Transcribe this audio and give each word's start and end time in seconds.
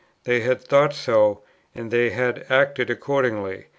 They 0.23 0.39
had 0.39 0.59
thought 0.63 0.93
so, 0.95 1.43
and 1.75 1.91
they 1.91 2.09
had 2.09 2.43
acted 2.49 2.89
accordingly. 2.89 3.67